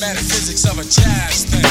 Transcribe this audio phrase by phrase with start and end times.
[0.00, 1.64] metaphysics of a jazz thing.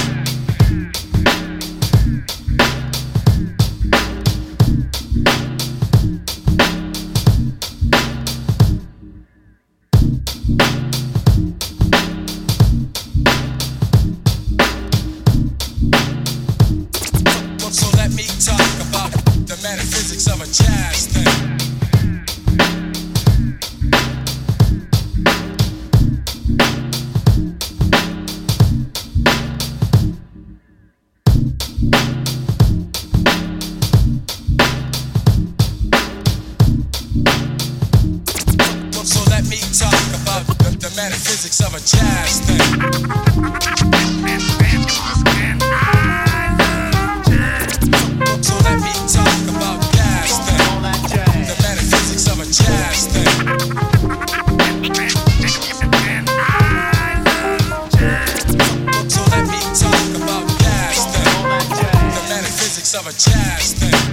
[17.70, 19.12] So let me talk about
[19.46, 21.67] the metaphysics of a jazz thing.
[40.98, 42.58] Metaphysics of a jazz thing.
[48.42, 49.78] So let me talk about.
[51.48, 53.28] The metaphysics of a jazz thing.
[62.98, 64.07] Of a jazz thing.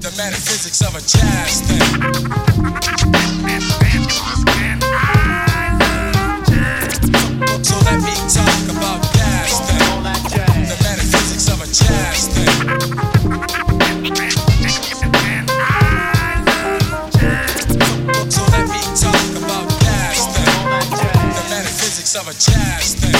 [0.00, 1.88] The metaphysics of a jazz thing.
[22.18, 23.14] Of a jazz thing.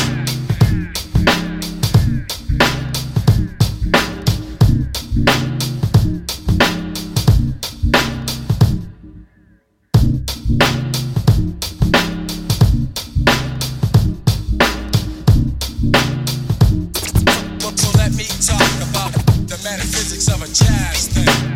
[17.77, 18.61] So let me talk
[18.91, 19.13] about
[19.47, 21.48] the metaphysics of a jazz thing.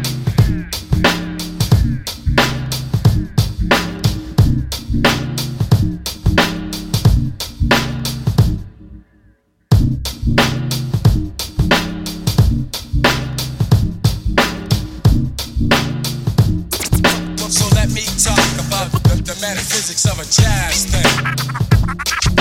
[19.62, 22.31] metaphysics of a jazz thing.